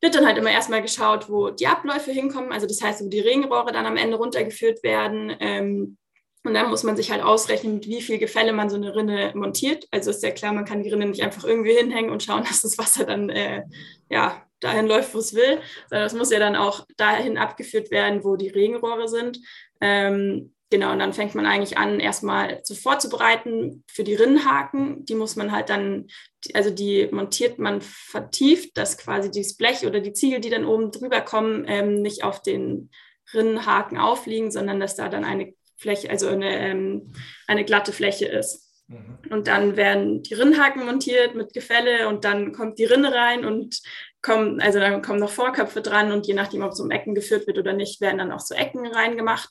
[0.00, 3.20] wird dann halt immer erstmal geschaut, wo die Abläufe hinkommen, also das heißt, wo die
[3.20, 5.34] Regenrohre dann am Ende runtergeführt werden.
[5.40, 5.96] Ähm,
[6.44, 9.32] und dann muss man sich halt ausrechnen, mit wie viel Gefälle man so eine Rinne
[9.34, 9.88] montiert.
[9.90, 12.62] Also ist ja klar, man kann die Rinne nicht einfach irgendwie hinhängen und schauen, dass
[12.62, 13.64] das Wasser dann äh,
[14.08, 15.58] ja, dahin läuft, wo es will,
[15.90, 19.40] sondern das muss ja dann auch dahin abgeführt werden, wo die Regenrohre sind.
[19.80, 25.04] Ähm, Genau, und dann fängt man eigentlich an, erstmal zu vorzubereiten für die Rinnenhaken.
[25.04, 26.08] Die muss man halt dann,
[26.54, 30.90] also die montiert man vertieft, dass quasi dieses Blech oder die Ziegel, die dann oben
[30.90, 32.90] drüber kommen, ähm, nicht auf den
[33.32, 37.12] Rinnenhaken aufliegen, sondern dass da dann eine Fläche, also eine, ähm,
[37.46, 38.66] eine glatte Fläche ist.
[38.88, 39.18] Mhm.
[39.30, 43.80] Und dann werden die Rinnhaken montiert mit Gefälle und dann kommt die Rinne rein und
[44.20, 47.46] kommen, also dann kommen noch Vorköpfe dran und je nachdem, ob es um Ecken geführt
[47.46, 49.50] wird oder nicht, werden dann auch so Ecken reingemacht.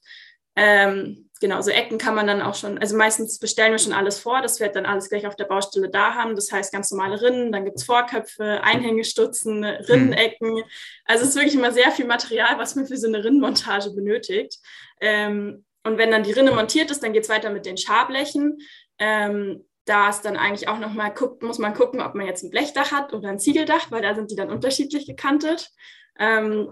[0.56, 4.20] Ähm, genau, so Ecken kann man dann auch schon, also meistens bestellen wir schon alles
[4.20, 6.36] vor, das wird dann alles gleich auf der Baustelle da haben.
[6.36, 10.54] Das heißt ganz normale Rinnen, dann gibt es Vorköpfe, Einhängestutzen, Rinnenecken.
[10.54, 10.64] Mhm.
[11.06, 14.60] Also es ist wirklich immer sehr viel Material, was man für so eine Rinnenmontage benötigt.
[15.02, 18.58] Ähm, und wenn dann die Rinne montiert ist, dann geht es weiter mit den Scharblechen.
[18.98, 22.92] Ähm, da ist dann eigentlich auch nochmal, muss man gucken, ob man jetzt ein Blechdach
[22.92, 25.70] hat oder ein Ziegeldach, weil da sind die dann unterschiedlich gekantet.
[26.18, 26.72] Ähm,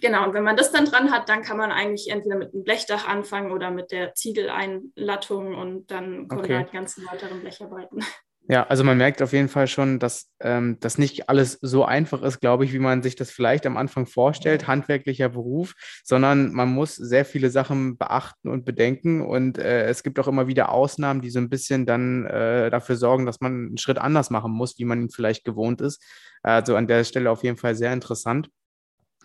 [0.00, 2.64] genau, und wenn man das dann dran hat, dann kann man eigentlich entweder mit einem
[2.64, 6.56] Blechdach anfangen oder mit der Ziegeleinlattung und dann kommen okay.
[6.56, 8.04] halt ganzen weiteren Blecharbeiten.
[8.50, 12.22] Ja, also man merkt auf jeden Fall schon, dass ähm, das nicht alles so einfach
[12.22, 16.70] ist, glaube ich, wie man sich das vielleicht am Anfang vorstellt, handwerklicher Beruf, sondern man
[16.70, 19.20] muss sehr viele Sachen beachten und bedenken.
[19.20, 22.96] Und äh, es gibt auch immer wieder Ausnahmen, die so ein bisschen dann äh, dafür
[22.96, 26.02] sorgen, dass man einen Schritt anders machen muss, wie man ihn vielleicht gewohnt ist.
[26.42, 28.48] Also an der Stelle auf jeden Fall sehr interessant.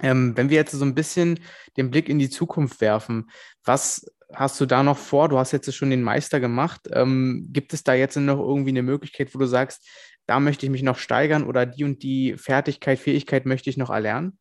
[0.02, 1.40] Ähm, wenn wir jetzt so ein bisschen
[1.78, 3.30] den Blick in die Zukunft werfen,
[3.64, 5.30] was hast du da noch vor?
[5.30, 6.90] Du hast jetzt schon den Meister gemacht.
[6.92, 9.88] Ähm, gibt es da jetzt noch irgendwie eine Möglichkeit, wo du sagst,
[10.26, 13.90] da möchte ich mich noch steigern oder die und die Fertigkeit, Fähigkeit möchte ich noch
[13.90, 14.38] erlernen?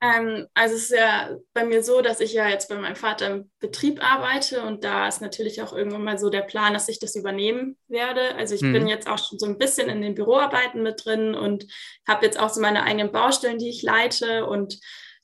[0.00, 3.26] Ähm, also es ist ja bei mir so, dass ich ja jetzt bei meinem Vater
[3.26, 7.00] im Betrieb arbeite und da ist natürlich auch irgendwann mal so der Plan, dass ich
[7.00, 8.36] das übernehmen werde.
[8.36, 8.72] Also ich hm.
[8.72, 11.66] bin jetzt auch schon so ein bisschen in den Büroarbeiten mit drin und
[12.06, 14.78] habe jetzt auch so meine eigenen Baustellen, die ich leite und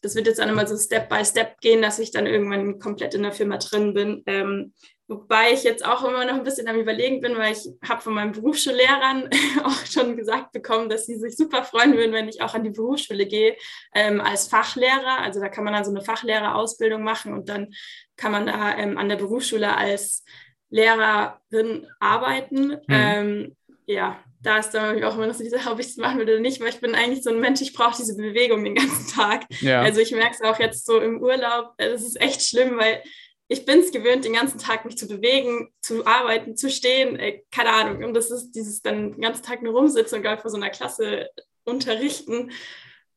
[0.05, 3.15] das wird jetzt dann immer so Step by Step gehen, dass ich dann irgendwann komplett
[3.15, 4.23] in der Firma drin bin.
[4.27, 4.75] Ähm,
[5.07, 8.15] wobei ich jetzt auch immer noch ein bisschen am Überlegen bin, weil ich habe von
[8.15, 9.29] meinen Berufsschullehrern
[9.65, 12.71] auch schon gesagt bekommen, dass sie sich super freuen würden, wenn ich auch an die
[12.71, 13.57] Berufsschule gehe
[13.95, 15.19] ähm, als Fachlehrer.
[15.19, 17.75] Also da kann man dann so eine Fachlehrerausbildung machen und dann
[18.17, 20.25] kann man da ähm, an der Berufsschule als
[20.71, 22.69] Lehrerin arbeiten.
[22.69, 22.79] Mhm.
[22.89, 26.19] Ähm, ja, da ist dann auch immer noch so die Sache, ob ich es machen
[26.19, 28.75] will oder nicht, weil ich bin eigentlich so ein Mensch, ich brauche diese Bewegung den
[28.75, 29.45] ganzen Tag.
[29.61, 29.83] Ja.
[29.83, 33.03] Also ich merke es auch jetzt so im Urlaub, es ist echt schlimm, weil
[33.49, 37.43] ich bin es gewöhnt, den ganzen Tag mich zu bewegen, zu arbeiten, zu stehen, äh,
[37.51, 38.05] keine Ahnung.
[38.05, 40.71] Und das ist dieses dann den ganzen Tag nur rumsitzen und gerade vor so einer
[40.71, 41.29] Klasse
[41.65, 42.51] unterrichten.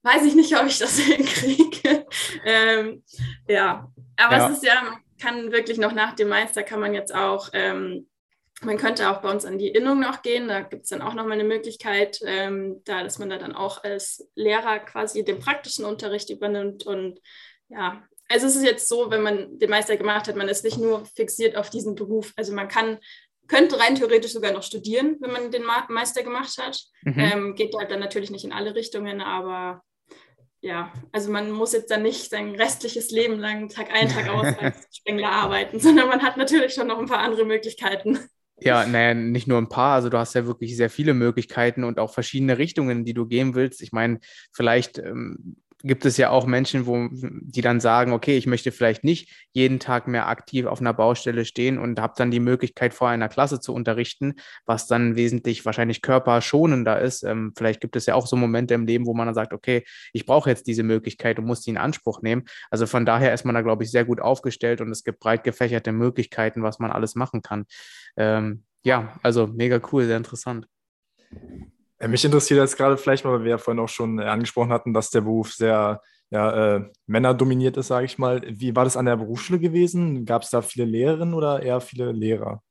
[0.03, 2.05] Weiß ich nicht, ob ich das hinkriege.
[2.45, 3.03] ähm,
[3.47, 4.49] ja, aber ja.
[4.49, 8.07] es ist ja, man kann wirklich noch nach dem Meister kann man jetzt auch ähm,
[8.61, 10.47] man könnte auch bei uns an die Innung noch gehen.
[10.47, 13.83] Da gibt es dann auch nochmal eine Möglichkeit, ähm, da, dass man da dann auch
[13.83, 16.85] als Lehrer quasi den praktischen Unterricht übernimmt.
[16.85, 17.19] Und
[17.69, 20.77] ja, also es ist jetzt so, wenn man den Meister gemacht hat, man ist nicht
[20.77, 22.33] nur fixiert auf diesen Beruf.
[22.35, 22.97] Also man kann,
[23.47, 26.81] könnte rein theoretisch sogar noch studieren, wenn man den Meister gemacht hat.
[27.03, 27.19] Mhm.
[27.19, 29.81] Ähm, geht halt dann natürlich nicht in alle Richtungen, aber
[30.59, 34.47] ja, also man muss jetzt dann nicht sein restliches Leben lang Tag ein, Tag aus
[34.59, 38.19] als Spengler arbeiten, sondern man hat natürlich schon noch ein paar andere Möglichkeiten.
[38.59, 41.99] Ja, naja, nicht nur ein paar, also du hast ja wirklich sehr viele Möglichkeiten und
[41.99, 43.83] auch verschiedene Richtungen, die du gehen willst.
[43.83, 44.19] Ich meine,
[44.51, 49.03] vielleicht ähm, gibt es ja auch Menschen, wo, die dann sagen, okay, ich möchte vielleicht
[49.03, 53.09] nicht jeden Tag mehr aktiv auf einer Baustelle stehen und habe dann die Möglichkeit, vor
[53.09, 54.35] einer Klasse zu unterrichten,
[54.65, 57.23] was dann wesentlich wahrscheinlich körperschonender ist.
[57.23, 59.83] Ähm, vielleicht gibt es ja auch so Momente im Leben, wo man dann sagt, okay,
[60.13, 62.45] ich brauche jetzt diese Möglichkeit und muss die in Anspruch nehmen.
[62.71, 65.43] Also von daher ist man da, glaube ich, sehr gut aufgestellt und es gibt breit
[65.43, 67.65] gefächerte Möglichkeiten, was man alles machen kann.
[68.17, 70.67] Ähm, ja, also mega cool, sehr interessant.
[71.99, 74.71] Äh, mich interessiert jetzt gerade vielleicht mal, weil wir ja vorhin auch schon äh, angesprochen
[74.71, 78.41] hatten, dass der Beruf sehr ja, äh, männerdominiert ist, sage ich mal.
[78.45, 80.25] Wie war das an der Berufsschule gewesen?
[80.25, 82.61] Gab es da viele Lehrerinnen oder eher viele Lehrer?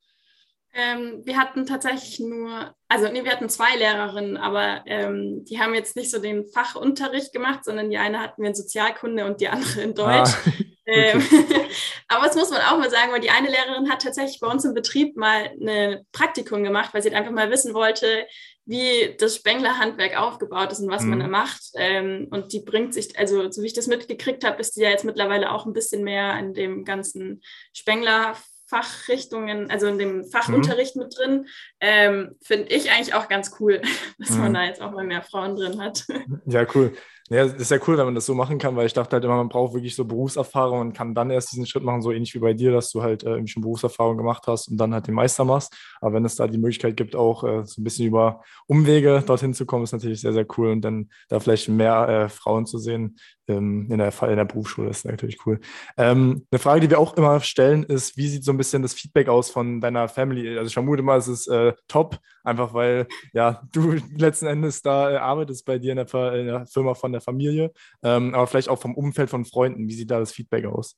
[0.79, 5.75] Ähm, wir hatten tatsächlich nur, also nee, wir hatten zwei Lehrerinnen, aber ähm, die haben
[5.75, 9.49] jetzt nicht so den Fachunterricht gemacht, sondern die eine hatten wir in Sozialkunde und die
[9.49, 10.33] andere in Deutsch.
[10.89, 11.21] Ah, ähm,
[12.09, 14.65] aber das muss man auch mal sagen, weil die eine Lehrerin hat tatsächlich bei uns
[14.65, 18.25] im Betrieb mal ein Praktikum gemacht, weil sie einfach mal wissen wollte,
[18.67, 21.11] wie das Spenglerhandwerk aufgebaut ist und was mhm.
[21.11, 21.63] man da macht.
[21.77, 24.91] Ähm, und die bringt sich, also so wie ich das mitgekriegt habe, ist die ja
[24.91, 28.35] jetzt mittlerweile auch ein bisschen mehr in dem ganzen Spengler
[28.69, 31.03] Fachrichtungen, also in dem Fachunterricht mhm.
[31.03, 31.47] mit drin,
[31.81, 33.81] ähm, finde ich eigentlich auch ganz cool,
[34.19, 34.41] dass mhm.
[34.41, 36.05] man da jetzt auch mal mehr Frauen drin hat.
[36.47, 36.93] Ja, cool.
[37.29, 39.25] Ja, das ist ja cool, wenn man das so machen kann, weil ich dachte halt
[39.25, 42.33] immer, man braucht wirklich so Berufserfahrung und kann dann erst diesen Schritt machen, so ähnlich
[42.35, 45.15] wie bei dir, dass du halt äh, schon Berufserfahrung gemacht hast und dann halt den
[45.15, 45.75] Meister machst.
[46.01, 49.55] Aber wenn es da die Möglichkeit gibt, auch äh, so ein bisschen über Umwege dorthin
[49.55, 52.79] zu kommen, ist natürlich sehr, sehr cool und dann da vielleicht mehr äh, Frauen zu
[52.79, 53.17] sehen
[53.49, 55.59] ähm, in, der, in der Berufsschule, ist natürlich cool.
[55.97, 58.95] Ähm, eine Frage, die wir auch immer stellen, ist, wie sieht so ein bisschen das
[58.95, 60.57] Feedback aus von deiner Family?
[60.57, 65.11] Also ich vermute mal, es ist äh, top, einfach weil ja du letzten Endes da
[65.11, 68.69] äh, arbeitest bei dir in der, in der Firma von der Familie, ähm, aber vielleicht
[68.69, 69.89] auch vom Umfeld von Freunden.
[69.89, 70.97] Wie sieht da das Feedback aus?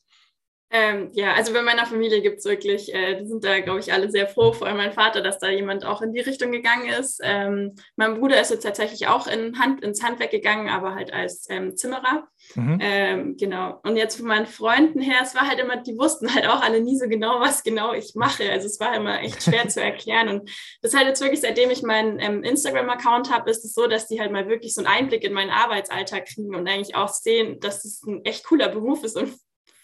[0.71, 3.91] Ähm, ja, also bei meiner Familie gibt es wirklich, äh, die sind da, glaube ich,
[3.93, 6.91] alle sehr froh, vor allem mein Vater, dass da jemand auch in die Richtung gegangen
[6.91, 7.21] ist.
[7.23, 11.47] Ähm, mein Bruder ist jetzt tatsächlich auch in Hand, ins Handwerk gegangen, aber halt als
[11.49, 12.29] ähm, Zimmerer.
[12.55, 12.79] Mhm.
[12.83, 13.81] Ähm, genau.
[13.83, 16.83] Und jetzt von meinen Freunden her, es war halt immer, die wussten halt auch alle
[16.83, 18.51] nie so genau, was genau ich mache.
[18.51, 20.29] Also es war immer echt schwer zu erklären.
[20.29, 20.51] Und
[20.83, 24.21] das halt jetzt wirklich, seitdem ich meinen ähm, Instagram-Account habe, ist es so, dass die
[24.21, 27.87] halt mal wirklich so einen Einblick in meinen Arbeitsalltag kriegen und eigentlich auch sehen, dass
[27.87, 29.33] es ein echt cooler Beruf ist und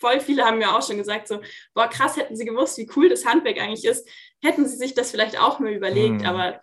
[0.05, 1.40] voll viele haben mir auch schon gesagt, so,
[1.73, 4.07] boah, krass, hätten sie gewusst, wie cool das Handwerk eigentlich ist,
[4.43, 6.21] hätten sie sich das vielleicht auch mal überlegt.
[6.21, 6.27] Mhm.
[6.27, 6.61] Aber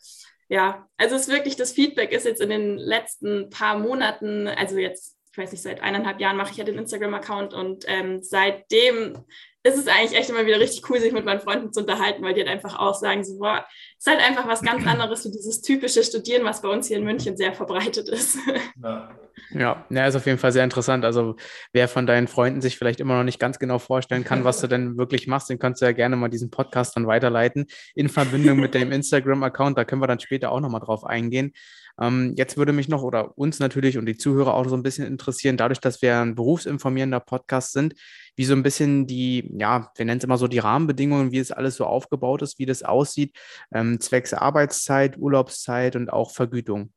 [0.48, 4.78] ja, also es ist wirklich, das Feedback ist jetzt in den letzten paar Monaten, also
[4.78, 9.26] jetzt, ich weiß nicht, seit eineinhalb Jahren mache ich ja den Instagram-Account und ähm, seitdem
[9.64, 12.34] ist es eigentlich echt immer wieder richtig cool, sich mit meinen Freunden zu unterhalten, weil
[12.34, 13.66] die halt einfach auch sagen, so, boah,
[14.02, 17.04] ist halt einfach was ganz anderes, wie dieses typische Studieren, was bei uns hier in
[17.04, 18.36] München sehr verbreitet ist.
[18.84, 19.12] Ja.
[19.54, 21.06] Ja, ja, ist auf jeden Fall sehr interessant.
[21.06, 21.36] Also
[21.74, 24.68] wer von deinen Freunden sich vielleicht immer noch nicht ganz genau vorstellen kann, was du
[24.68, 28.60] denn wirklich machst, den kannst du ja gerne mal diesen Podcast dann weiterleiten in Verbindung
[28.60, 29.78] mit dem Instagram-Account.
[29.78, 31.54] Da können wir dann später auch nochmal drauf eingehen.
[32.00, 35.06] Ähm, jetzt würde mich noch oder uns natürlich und die Zuhörer auch so ein bisschen
[35.06, 37.94] interessieren, dadurch, dass wir ein berufsinformierender Podcast sind,
[38.36, 41.52] wie so ein bisschen die, ja, wir nennen es immer so die Rahmenbedingungen, wie es
[41.52, 43.38] alles so aufgebaut ist, wie das aussieht,
[43.74, 46.92] ähm, zwecks Arbeitszeit, Urlaubszeit und auch Vergütung.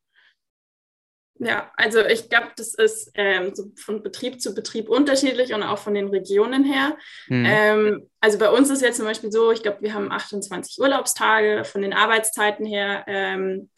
[1.40, 5.78] Ja, also ich glaube, das ist ähm, so von Betrieb zu Betrieb unterschiedlich und auch
[5.78, 6.96] von den Regionen her.
[7.26, 7.44] Mhm.
[7.46, 11.64] Ähm, also bei uns ist jetzt zum Beispiel so, ich glaube, wir haben 28 Urlaubstage.
[11.64, 13.68] Von den Arbeitszeiten her ähm,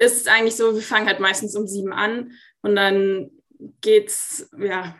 [0.00, 2.32] ist es eigentlich so, wir fangen halt meistens um sieben an
[2.62, 3.30] und dann
[3.80, 4.96] geht es, ja,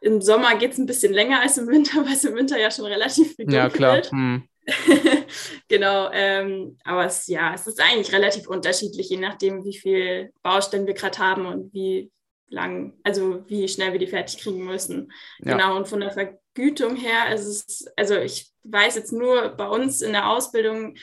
[0.00, 2.70] im Sommer geht es ein bisschen länger als im Winter, weil es im Winter ja
[2.70, 3.96] schon relativ viel Ja, klar.
[3.96, 4.12] Wird.
[4.12, 4.48] Mhm.
[5.68, 10.86] genau, ähm, aber es, ja, es ist eigentlich relativ unterschiedlich, je nachdem, wie viel Baustellen
[10.86, 12.10] wir gerade haben und wie
[12.50, 15.10] lang, also wie schnell wir die fertig kriegen müssen.
[15.40, 15.52] Ja.
[15.52, 20.02] Genau, und von der Vergütung her ist es, also ich weiß jetzt nur, bei uns
[20.02, 20.96] in der Ausbildung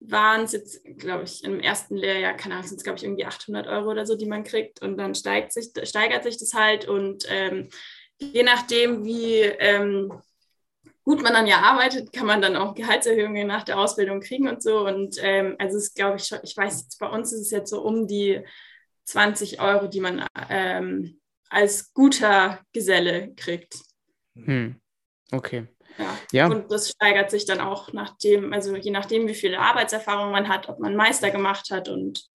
[0.00, 3.24] waren es jetzt, glaube ich, im ersten Lehrjahr, keine Ahnung, sind es, glaube ich, irgendwie
[3.24, 6.86] 800 Euro oder so, die man kriegt und dann steigt sich, steigert sich das halt
[6.86, 7.68] und ähm,
[8.18, 10.12] je nachdem, wie ähm,
[11.04, 14.62] gut man dann ja arbeitet, kann man dann auch Gehaltserhöhungen nach der Ausbildung kriegen und
[14.62, 14.86] so.
[14.86, 17.80] Und ähm, also es glaube ich ich weiß jetzt, bei uns ist es jetzt so
[17.82, 18.42] um die
[19.04, 23.76] 20 Euro, die man ähm, als guter Geselle kriegt.
[24.34, 24.80] Hm.
[25.30, 25.68] Okay.
[25.98, 26.18] Ja.
[26.32, 26.46] ja.
[26.48, 30.48] Und das steigert sich dann auch nach dem, also je nachdem, wie viel Arbeitserfahrung man
[30.48, 32.26] hat, ob man Meister gemacht hat und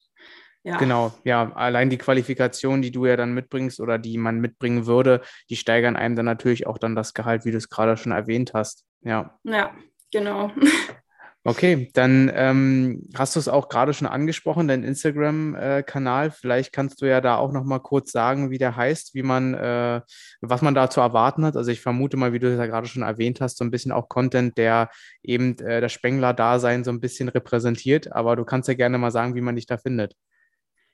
[0.63, 0.77] ja.
[0.77, 5.21] Genau, ja, allein die Qualifikation, die du ja dann mitbringst oder die man mitbringen würde,
[5.49, 8.53] die steigern einem dann natürlich auch dann das Gehalt, wie du es gerade schon erwähnt
[8.53, 8.85] hast.
[9.01, 9.37] Ja.
[9.43, 9.71] Ja,
[10.11, 10.51] genau.
[11.43, 16.29] Okay, dann ähm, hast du es auch gerade schon angesprochen, dein Instagram-Kanal.
[16.29, 19.55] Vielleicht kannst du ja da auch noch mal kurz sagen, wie der heißt, wie man,
[19.55, 20.01] äh,
[20.41, 21.57] was man da zu erwarten hat.
[21.57, 23.91] Also ich vermute mal, wie du es ja gerade schon erwähnt hast, so ein bisschen
[23.91, 24.91] auch Content, der
[25.23, 28.11] eben äh, das Spengler-Dasein so ein bisschen repräsentiert.
[28.11, 30.15] Aber du kannst ja gerne mal sagen, wie man dich da findet.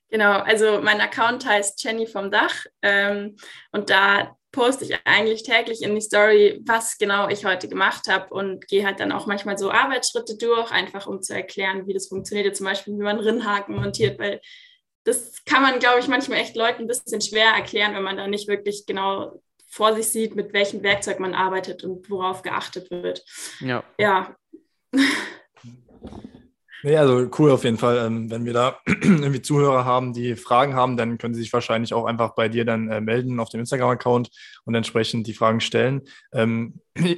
[0.10, 3.36] Genau, also mein Account heißt Jenny vom Dach ähm,
[3.72, 8.34] und da poste ich eigentlich täglich in die Story, was genau ich heute gemacht habe
[8.34, 12.08] und gehe halt dann auch manchmal so Arbeitsschritte durch, einfach um zu erklären, wie das
[12.08, 12.56] funktioniert.
[12.56, 14.42] Zum Beispiel, wie man Rinnhaken montiert, weil
[15.04, 18.28] das kann man, glaube ich, manchmal echt Leuten ein bisschen schwer erklären, wenn man da
[18.28, 23.24] nicht wirklich genau vor sich sieht, mit welchem Werkzeug man arbeitet und worauf geachtet wird.
[23.60, 23.84] Ja.
[24.00, 24.36] Ja.
[26.84, 27.98] Nee, also cool auf jeden Fall.
[28.06, 31.94] Ähm, wenn wir da irgendwie Zuhörer haben, die Fragen haben, dann können sie sich wahrscheinlich
[31.94, 34.30] auch einfach bei dir dann äh, melden auf dem Instagram-Account
[34.66, 36.04] und entsprechend die Fragen stellen.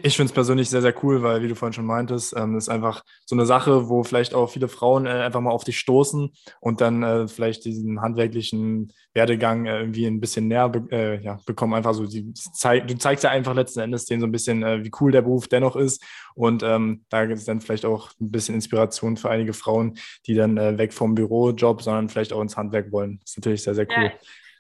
[0.04, 2.70] Ich finde es persönlich sehr, sehr cool, weil, wie du vorhin schon meintest, ähm, ist
[2.70, 6.32] einfach so eine Sache, wo vielleicht auch viele Frauen äh, einfach mal auf dich stoßen
[6.60, 11.40] und dann äh, vielleicht diesen handwerklichen Werdegang äh, irgendwie ein bisschen näher be äh, ja,
[11.46, 11.74] bekommen.
[11.74, 14.84] Einfach so, die, zeig, du zeigst ja einfach letzten Endes denen so ein bisschen, äh,
[14.84, 16.04] wie cool der Beruf dennoch ist.
[16.36, 20.34] Und ähm, da gibt es dann vielleicht auch ein bisschen Inspiration für einige Frauen, die
[20.34, 23.20] dann äh, weg vom Bürojob, sondern vielleicht auch ins Handwerk wollen.
[23.22, 24.06] Das ist natürlich sehr, sehr cool.
[24.06, 24.12] Ja.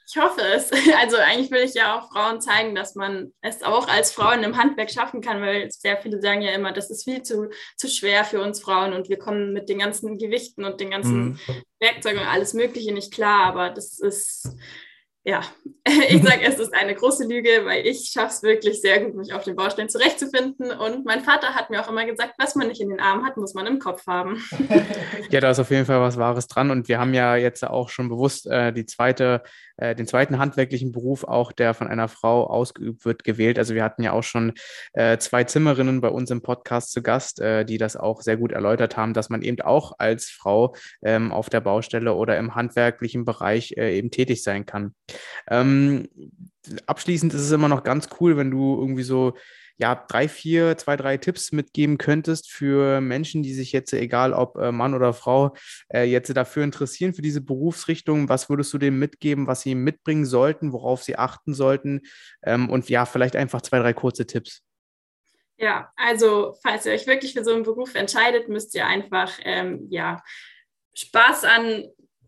[0.09, 0.71] Ich hoffe es.
[0.99, 4.43] Also eigentlich will ich ja auch Frauen zeigen, dass man es auch als Frau in
[4.43, 7.87] einem Handwerk schaffen kann, weil sehr viele sagen ja immer, das ist viel zu, zu
[7.87, 11.39] schwer für uns Frauen und wir kommen mit den ganzen Gewichten und den ganzen mhm.
[11.79, 13.45] Werkzeugen und alles Mögliche nicht klar.
[13.45, 14.55] Aber das ist
[15.29, 15.41] ja,
[16.09, 19.33] ich sage, es ist eine große Lüge, weil ich schaffe es wirklich sehr gut, mich
[19.33, 20.71] auf den Baustellen zurechtzufinden.
[20.71, 23.37] Und mein Vater hat mir auch immer gesagt, was man nicht in den Armen hat,
[23.37, 24.43] muss man im Kopf haben.
[25.31, 26.71] Ja, da ist auf jeden Fall was Wahres dran.
[26.71, 29.43] Und wir haben ja jetzt auch schon bewusst äh, die zweite,
[29.79, 33.57] äh, den zweiten handwerklichen Beruf, auch der von einer Frau ausgeübt wird, gewählt.
[33.57, 34.53] Also wir hatten ja auch schon
[34.93, 38.51] äh, zwei Zimmerinnen bei uns im Podcast zu Gast, äh, die das auch sehr gut
[38.51, 43.25] erläutert haben, dass man eben auch als Frau ähm, auf der Baustelle oder im handwerklichen
[43.25, 44.93] Bereich äh, eben tätig sein kann.
[45.49, 46.07] Ähm,
[46.85, 49.33] abschließend ist es immer noch ganz cool, wenn du irgendwie so
[49.79, 54.57] ja, drei, vier, zwei, drei Tipps mitgeben könntest für Menschen, die sich jetzt, egal ob
[54.57, 55.55] äh, Mann oder Frau,
[55.87, 58.27] äh, jetzt dafür interessieren, für diese Berufsrichtung.
[58.27, 62.01] Was würdest du denen mitgeben, was sie mitbringen sollten, worauf sie achten sollten?
[62.43, 64.61] Ähm, und ja, vielleicht einfach zwei, drei kurze Tipps.
[65.57, 69.87] Ja, also falls ihr euch wirklich für so einen Beruf entscheidet, müsst ihr einfach ähm,
[69.89, 70.21] ja,
[70.93, 71.85] Spaß an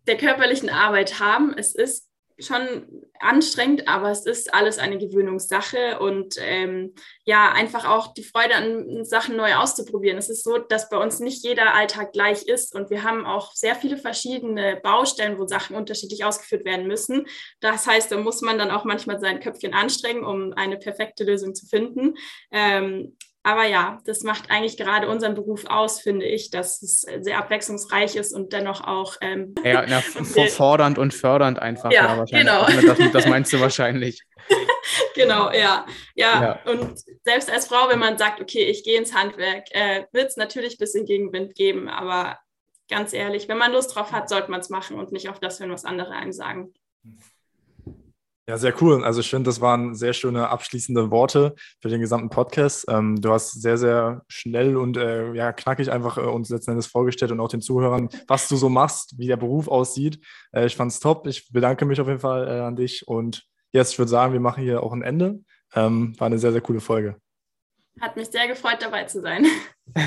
[0.08, 1.54] der körperlichen Arbeit haben.
[1.58, 2.11] Es ist
[2.42, 8.56] schon anstrengend, aber es ist alles eine Gewöhnungssache und ähm, ja, einfach auch die Freude
[8.56, 10.18] an Sachen neu auszuprobieren.
[10.18, 13.54] Es ist so, dass bei uns nicht jeder Alltag gleich ist und wir haben auch
[13.54, 17.28] sehr viele verschiedene Baustellen, wo Sachen unterschiedlich ausgeführt werden müssen.
[17.60, 21.54] Das heißt, da muss man dann auch manchmal sein Köpfchen anstrengen, um eine perfekte Lösung
[21.54, 22.16] zu finden.
[22.52, 27.40] Ähm, aber ja, das macht eigentlich gerade unseren Beruf aus, finde ich, dass es sehr
[27.40, 29.16] abwechslungsreich ist und dennoch auch.
[29.22, 30.02] Ähm, ja, na,
[30.50, 31.92] fordernd und fördernd einfach.
[31.92, 32.66] Ja, ja genau.
[32.66, 34.22] Das, das, meinst du wahrscheinlich.
[35.16, 35.88] genau, ja.
[36.14, 36.42] ja.
[36.44, 36.72] ja.
[36.72, 40.38] Und selbst als Frau, wenn man sagt, okay, ich gehe ins Handwerk, äh, wird es
[40.38, 42.38] natürlich ein bisschen Gegenwind geben, aber
[42.90, 45.60] ganz ehrlich, wenn man Lust drauf hat, sollte man es machen und nicht auf das
[45.60, 46.74] hören, was andere einem sagen.
[48.48, 49.04] Ja, sehr cool.
[49.04, 52.86] Also ich finde, das waren sehr schöne abschließende Worte für den gesamten Podcast.
[52.90, 56.88] Ähm, du hast sehr, sehr schnell und äh, ja, knackig einfach äh, uns letzten Endes
[56.88, 60.20] vorgestellt und auch den Zuhörern, was du so machst, wie der Beruf aussieht.
[60.52, 61.28] Äh, ich fand es top.
[61.28, 64.40] Ich bedanke mich auf jeden Fall äh, an dich und jetzt, ich würde sagen, wir
[64.40, 65.40] machen hier auch ein Ende.
[65.74, 67.18] Ähm, war eine sehr, sehr coole Folge.
[68.00, 69.46] Hat mich sehr gefreut, dabei zu sein.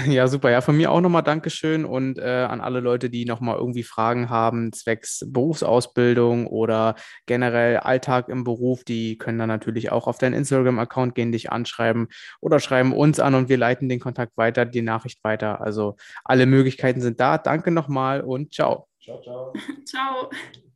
[0.07, 0.51] Ja, super.
[0.51, 4.31] Ja, von mir auch nochmal Dankeschön und äh, an alle Leute, die nochmal irgendwie Fragen
[4.31, 6.95] haben, zwecks Berufsausbildung oder
[7.27, 12.09] generell Alltag im Beruf, die können dann natürlich auch auf deinen Instagram-Account gehen, dich anschreiben
[12.41, 15.61] oder schreiben uns an und wir leiten den Kontakt weiter, die Nachricht weiter.
[15.61, 17.39] Also alle Möglichkeiten sind da.
[17.39, 18.89] Danke nochmal und ciao.
[19.03, 19.53] Ciao, ciao.
[19.85, 20.31] ciao.